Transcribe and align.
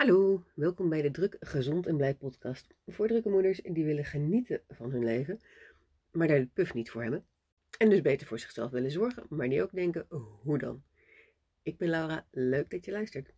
Hallo, 0.00 0.44
welkom 0.54 0.88
bij 0.88 1.02
de 1.02 1.10
Druk, 1.10 1.36
Gezond 1.40 1.86
en 1.86 1.96
Blij 1.96 2.14
podcast. 2.14 2.74
Voor 2.86 3.08
drukke 3.08 3.28
moeders 3.28 3.60
die 3.62 3.84
willen 3.84 4.04
genieten 4.04 4.60
van 4.68 4.90
hun 4.90 5.04
leven, 5.04 5.40
maar 6.10 6.28
daar 6.28 6.38
de 6.38 6.48
puf 6.52 6.74
niet 6.74 6.90
voor 6.90 7.02
hebben. 7.02 7.24
En 7.78 7.90
dus 7.90 8.00
beter 8.00 8.26
voor 8.26 8.38
zichzelf 8.38 8.70
willen 8.70 8.90
zorgen, 8.90 9.26
maar 9.28 9.48
die 9.48 9.62
ook 9.62 9.72
denken, 9.72 10.06
hoe 10.42 10.58
dan? 10.58 10.82
Ik 11.62 11.76
ben 11.78 11.88
Laura, 11.88 12.26
leuk 12.30 12.70
dat 12.70 12.84
je 12.84 12.90
luistert. 12.90 13.32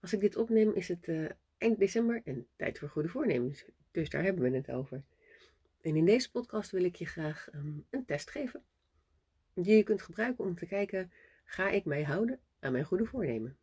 Als 0.00 0.12
ik 0.12 0.20
dit 0.20 0.36
opneem 0.36 0.72
is 0.74 0.88
het 0.88 1.06
uh, 1.06 1.28
eind 1.58 1.78
december 1.78 2.20
en 2.24 2.46
tijd 2.56 2.78
voor 2.78 2.88
goede 2.88 3.08
voornemens. 3.08 3.64
Dus 3.90 4.10
daar 4.10 4.22
hebben 4.22 4.50
we 4.50 4.56
het 4.56 4.70
over. 4.70 5.02
En 5.80 5.96
in 5.96 6.04
deze 6.04 6.30
podcast 6.30 6.70
wil 6.70 6.84
ik 6.84 6.96
je 6.96 7.06
graag 7.06 7.48
um, 7.54 7.86
een 7.90 8.04
test 8.04 8.30
geven. 8.30 8.62
Die 9.54 9.76
je 9.76 9.82
kunt 9.82 10.02
gebruiken 10.02 10.44
om 10.44 10.54
te 10.54 10.66
kijken, 10.66 11.12
ga 11.44 11.70
ik 11.70 11.84
mij 11.84 12.02
houden 12.02 12.40
aan 12.58 12.72
mijn 12.72 12.84
goede 12.84 13.06
voornemen? 13.06 13.56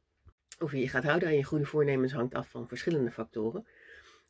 Of 0.59 0.71
je 0.71 0.79
je 0.79 0.89
gaat 0.89 1.03
houden 1.03 1.27
aan 1.27 1.35
je 1.35 1.43
goede 1.43 1.65
voornemens 1.65 2.11
hangt 2.11 2.33
af 2.33 2.49
van 2.49 2.67
verschillende 2.67 3.11
factoren. 3.11 3.67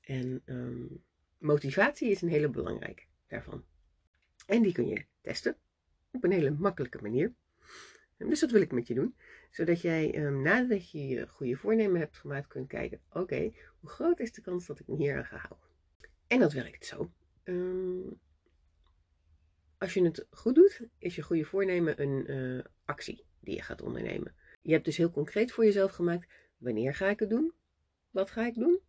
En 0.02 0.42
um, 0.46 1.04
motivatie 1.38 2.10
is 2.10 2.22
een 2.22 2.30
hele 2.30 2.50
belangrijke 2.50 3.04
daarvan. 3.28 3.66
En 4.46 4.62
die 4.62 4.74
kun 4.74 4.88
je 4.88 5.06
testen 5.22 5.58
op 6.12 6.24
een 6.24 6.32
hele 6.32 6.52
makkelijke 6.52 7.02
manier. 7.02 7.34
Dus 8.18 8.40
dat 8.40 8.52
wil 8.52 8.62
ik 8.62 8.72
met 8.72 8.88
je 8.88 8.94
doen. 8.94 9.16
Zodat 9.52 9.82
jij 9.82 10.26
um, 10.26 10.42
nadat 10.42 10.92
je 10.92 11.08
je 11.08 11.28
goede 11.28 11.56
voornemen 11.56 12.00
hebt 12.00 12.18
gemaakt 12.18 12.48
kunt 12.48 12.68
kijken. 12.68 13.02
Oké, 13.10 13.52
hoe 13.80 13.90
groot 13.90 14.20
is 14.20 14.34
de 14.34 14.42
kans 14.42 14.66
dat 14.66 14.80
ik 14.80 14.88
me 14.88 14.96
hier 14.96 15.18
aan 15.18 15.26
ga 15.26 15.38
houden? 15.38 15.68
En 16.28 16.40
dat 16.40 16.54
werkt 16.54 16.86
zo. 16.86 17.12
Als 19.78 19.94
je 19.94 20.04
het 20.04 20.28
goed 20.30 20.56
doet, 20.56 20.82
is 20.98 21.16
je 21.16 21.22
goede 21.22 21.46
voornemen 21.46 22.02
een 22.02 22.32
uh, 22.32 22.64
actie 22.86 23.26
die 23.40 23.56
je 23.56 23.62
gaat 23.62 23.82
ondernemen. 23.82 24.36
Je 24.68 24.74
hebt 24.74 24.86
dus 24.86 24.98
heel 24.98 25.12
concreet 25.12 25.52
voor 25.52 25.66
jezelf 25.66 25.92
gemaakt: 25.92 26.28
wanneer 26.58 26.96
ga 26.96 27.08
ik 27.10 27.20
het 27.20 27.30
doen? 27.30 27.54
Wat 28.10 28.32
ga 28.32 28.46
ik 28.46 28.54
doen? 28.54 28.80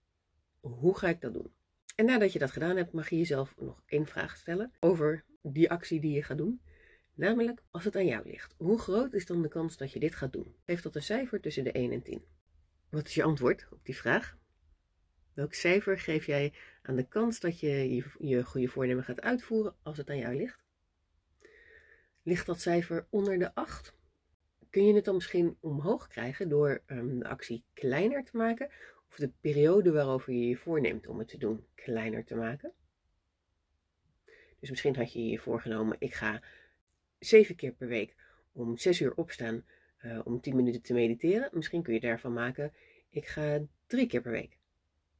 Hoe 0.61 0.99
ga 0.99 1.09
ik 1.09 1.21
dat 1.21 1.33
doen? 1.33 1.53
En 1.95 2.05
nadat 2.05 2.33
je 2.33 2.39
dat 2.39 2.51
gedaan 2.51 2.77
hebt, 2.77 2.93
mag 2.93 3.09
je 3.09 3.17
jezelf 3.17 3.55
nog 3.59 3.83
één 3.87 4.07
vraag 4.07 4.37
stellen 4.37 4.73
over 4.81 5.25
die 5.43 5.70
actie 5.70 6.01
die 6.01 6.12
je 6.12 6.23
gaat 6.23 6.39
doen. 6.39 6.61
Namelijk, 7.15 7.62
als 7.70 7.85
het 7.85 7.97
aan 7.97 8.07
jou 8.07 8.29
ligt, 8.29 8.55
hoe 8.57 8.79
groot 8.79 9.12
is 9.12 9.27
dan 9.27 9.43
de 9.43 9.48
kans 9.48 9.77
dat 9.77 9.93
je 9.93 9.98
dit 9.98 10.15
gaat 10.15 10.33
doen? 10.33 10.57
Geef 10.67 10.83
dat 10.83 10.95
een 10.95 11.03
cijfer 11.03 11.41
tussen 11.41 11.65
de 11.65 11.73
1 11.73 11.92
en 11.92 12.03
10. 12.03 12.25
Wat 12.91 13.07
is 13.07 13.15
je 13.15 13.23
antwoord 13.23 13.67
op 13.70 13.85
die 13.85 13.97
vraag? 13.97 14.39
Welk 15.35 15.55
cijfer 15.55 15.98
geef 15.98 16.27
jij 16.27 16.53
aan 16.83 16.97
de 16.97 17.09
kans 17.09 17.41
dat 17.41 17.61
je 17.61 17.95
je, 17.95 18.05
je 18.19 18.45
goede 18.45 18.69
voornemen 18.69 19.05
gaat 19.05 19.20
uitvoeren 19.20 19.77
als 19.83 19.97
het 19.97 20.11
aan 20.11 20.19
jou 20.19 20.37
ligt? 20.37 20.65
Ligt 22.23 22.47
dat 22.47 22.61
cijfer 22.61 23.07
onder 23.11 23.39
de 23.39 23.55
8? 23.55 23.97
Kun 24.70 24.86
je 24.86 24.94
het 24.94 25.05
dan 25.05 25.14
misschien 25.14 25.56
omhoog 25.61 26.06
krijgen 26.06 26.48
door 26.48 26.83
um, 26.86 27.19
de 27.19 27.28
actie 27.28 27.64
kleiner 27.72 28.24
te 28.24 28.36
maken 28.36 28.69
of 29.08 29.16
de 29.16 29.30
periode 29.41 29.92
waarover 29.92 30.33
je 30.33 30.48
je 30.48 30.56
voorneemt 30.56 31.06
om 31.06 31.19
het 31.19 31.28
te 31.28 31.38
doen 31.38 31.64
kleiner 31.74 32.24
te 32.24 32.34
maken. 32.34 32.72
Dus 34.61 34.70
misschien 34.70 34.96
had 34.96 35.12
je 35.12 35.27
je 35.27 35.39
voorgenomen, 35.39 35.96
ik 35.98 36.14
ga 36.14 36.42
zeven 37.19 37.55
keer 37.55 37.72
per 37.72 37.89
week 37.89 38.14
om 38.52 38.78
zes 38.78 39.00
uur 39.00 39.14
opstaan 39.14 39.64
uh, 40.02 40.20
om 40.24 40.41
tien 40.41 40.56
minuten 40.56 40.83
te 40.83 40.92
mediteren. 40.92 41.48
Misschien 41.52 41.83
kun 41.83 41.94
je 41.94 42.00
daarvan 42.00 42.33
maken, 42.33 42.72
ik 43.11 43.27
ga 43.27 43.61
drie 43.86 44.06
keer 44.06 44.20
per 44.20 44.33
week 44.33 44.58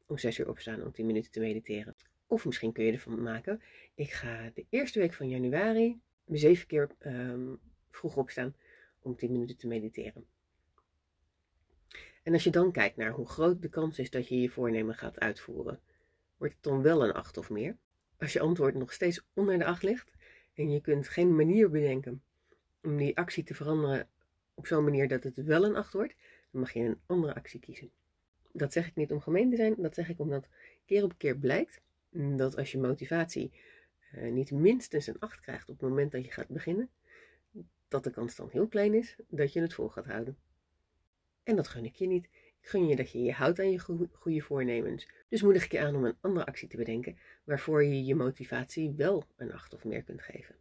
om 0.07 0.19
zes 0.19 0.39
uur 0.39 0.49
opstaan 0.49 0.85
om 0.85 0.93
tien 0.93 1.07
minuten 1.07 1.31
te 1.31 1.41
mediteren. 1.41 1.97
Of 2.27 2.45
misschien 2.45 2.73
kun 2.73 2.85
je 2.85 2.93
ervan 2.93 3.23
maken, 3.23 3.63
ik 3.95 4.11
ga 4.11 4.51
de 4.55 4.67
eerste 4.69 4.99
week 4.99 5.13
van 5.13 5.29
januari 5.29 6.01
zeven 6.27 6.67
keer 6.67 6.91
um, 7.07 7.59
vroeg 7.91 8.17
opstaan 8.17 8.55
om 9.03 9.17
10 9.17 9.33
minuten 9.33 9.57
te 9.57 9.67
mediteren. 9.67 10.27
En 12.23 12.33
als 12.33 12.45
je 12.45 12.51
dan 12.51 12.73
kijkt 12.73 12.97
naar 12.97 13.13
hoe 13.13 13.29
groot 13.29 13.63
de 13.63 13.69
kans 13.69 13.99
is 13.99 14.11
dat 14.11 14.29
je 14.29 14.41
je 14.41 14.49
voornemen 14.49 14.95
gaat 14.95 15.19
uitvoeren, 15.19 15.81
wordt 16.37 16.55
het 16.55 16.63
dan 16.63 16.83
wel 16.83 17.05
een 17.05 17.13
8 17.13 17.37
of 17.37 17.51
meer? 17.51 17.77
Als 18.19 18.33
je 18.33 18.41
antwoord 18.41 18.75
nog 18.75 18.93
steeds 18.93 19.27
onder 19.35 19.59
de 19.59 19.65
8 19.65 19.83
ligt 19.83 20.13
en 20.55 20.71
je 20.71 20.81
kunt 20.81 21.09
geen 21.09 21.37
manier 21.37 21.71
bedenken 21.71 22.23
om 22.83 22.97
die 22.97 23.17
actie 23.17 23.45
te 23.45 23.55
veranderen 23.55 24.09
op 24.55 24.67
zo'n 24.67 24.85
manier 24.85 25.09
dat 25.09 25.25
het 25.25 25.37
wel 25.37 25.65
een 25.65 25.77
8 25.77 25.93
wordt, 25.93 26.15
dan 26.51 26.61
mag 26.61 26.73
je 26.73 26.81
een 26.81 27.01
andere 27.07 27.35
actie 27.35 27.61
kiezen. 27.61 27.91
Dat 28.53 28.73
zeg 28.73 28.87
ik 28.87 28.95
niet 28.95 29.13
om 29.13 29.21
gemeen 29.21 29.51
te 29.51 29.57
zijn, 29.57 29.75
dat 29.77 29.95
zeg 29.95 30.09
ik 30.09 30.19
omdat 30.19 30.49
keer 30.87 31.05
op 31.05 31.15
keer 31.17 31.37
blijkt 31.37 31.81
dat 32.11 32.57
als 32.57 32.73
je 32.73 32.79
motivatie 32.79 33.53
uh, 34.15 34.33
niet 34.33 34.51
minstens 34.51 35.07
een 35.07 35.19
8 35.19 35.41
krijgt 35.41 35.69
op 35.69 35.81
het 35.81 35.89
moment 35.89 36.13
dat 36.13 36.25
je 36.25 36.33
gaat 36.33 36.49
beginnen, 36.49 36.91
dat 37.89 38.05
de 38.05 38.11
kans 38.11 38.37
dan 38.37 38.49
heel 38.51 38.69
klein 38.69 38.95
is 38.95 39.17
dat 39.29 39.53
je 39.53 39.61
het 39.61 39.75
vol 39.75 39.89
gaat 39.89 40.07
houden. 40.07 40.39
En 41.43 41.57
dat 41.57 41.69
gun 41.69 41.85
ik 41.85 41.97
je 41.97 42.07
niet. 42.07 42.25
Ik 42.61 42.69
gun 42.69 42.89
je 42.89 42.97
dat 42.97 43.11
je 43.11 43.23
je 43.23 43.33
houdt 43.33 43.59
aan 43.59 43.71
je 43.71 43.79
goede 44.13 44.41
voornemens. 44.41 45.09
Dus 45.29 45.43
moedig 45.43 45.65
ik 45.65 45.73
je 45.73 45.81
aan 45.81 45.95
om 45.95 46.05
een 46.05 46.17
andere 46.21 46.47
actie 46.47 46.69
te 46.69 46.77
bedenken 46.77 47.19
waarvoor 47.45 47.85
je 47.85 48.05
je 48.05 48.15
motivatie 48.15 48.95
wel 48.97 49.27
een 49.37 49.53
acht 49.53 49.75
of 49.75 49.85
meer 49.85 50.03
kunt 50.03 50.23
geven. 50.23 50.55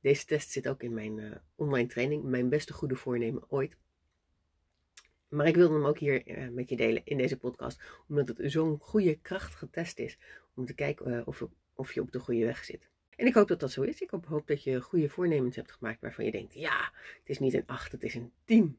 Deze 0.00 0.24
test 0.24 0.50
zit 0.50 0.68
ook 0.68 0.82
in 0.82 0.94
mijn 0.94 1.18
uh, 1.18 1.36
online 1.54 1.88
training, 1.88 2.22
mijn 2.22 2.48
beste 2.48 2.72
goede 2.72 2.96
voornemen 2.96 3.50
ooit. 3.50 3.76
Maar 5.28 5.46
ik 5.46 5.54
wilde 5.54 5.74
hem 5.74 5.84
ook 5.84 5.98
hier 5.98 6.28
uh, 6.28 6.48
met 6.48 6.68
je 6.68 6.76
delen 6.76 7.02
in 7.04 7.16
deze 7.16 7.38
podcast, 7.38 7.80
omdat 8.08 8.28
het 8.28 8.52
zo'n 8.52 8.78
goede, 8.78 9.18
krachtige 9.18 9.70
test 9.70 9.98
is 9.98 10.18
om 10.54 10.66
te 10.66 10.74
kijken 10.74 11.12
uh, 11.12 11.26
of, 11.26 11.44
of 11.74 11.92
je 11.92 12.00
op 12.00 12.12
de 12.12 12.18
goede 12.18 12.44
weg 12.44 12.64
zit. 12.64 12.88
En 13.18 13.26
ik 13.26 13.34
hoop 13.34 13.48
dat 13.48 13.60
dat 13.60 13.72
zo 13.72 13.82
is. 13.82 14.00
Ik 14.00 14.10
hoop 14.10 14.46
dat 14.46 14.62
je 14.62 14.80
goede 14.80 15.08
voornemens 15.08 15.56
hebt 15.56 15.72
gemaakt 15.72 16.00
waarvan 16.00 16.24
je 16.24 16.30
denkt, 16.30 16.54
ja, 16.54 16.92
het 17.18 17.28
is 17.28 17.38
niet 17.38 17.54
een 17.54 17.66
8, 17.66 17.92
het 17.92 18.02
is 18.02 18.14
een 18.14 18.32
10. 18.44 18.78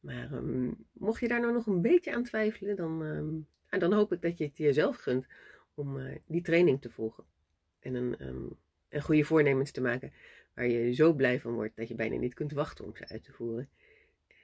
Maar 0.00 0.32
um, 0.32 0.86
mocht 0.92 1.20
je 1.20 1.28
daar 1.28 1.40
nou 1.40 1.52
nog 1.52 1.66
een 1.66 1.82
beetje 1.82 2.14
aan 2.14 2.22
twijfelen, 2.22 2.76
dan, 2.76 3.02
um, 3.02 3.46
dan 3.68 3.92
hoop 3.92 4.12
ik 4.12 4.22
dat 4.22 4.38
je 4.38 4.44
het 4.44 4.56
jezelf 4.56 4.96
gunt 4.96 5.26
om 5.74 5.96
uh, 5.96 6.16
die 6.26 6.42
training 6.42 6.80
te 6.80 6.90
volgen. 6.90 7.24
En 7.80 7.94
een, 7.94 8.26
um, 8.26 8.56
een 8.88 9.02
goede 9.02 9.24
voornemens 9.24 9.70
te 9.70 9.80
maken 9.80 10.12
waar 10.54 10.66
je 10.66 10.92
zo 10.92 11.12
blij 11.12 11.40
van 11.40 11.52
wordt 11.52 11.76
dat 11.76 11.88
je 11.88 11.94
bijna 11.94 12.16
niet 12.16 12.34
kunt 12.34 12.52
wachten 12.52 12.84
om 12.84 12.96
ze 12.96 13.08
uit 13.08 13.24
te 13.24 13.32
voeren. 13.32 13.68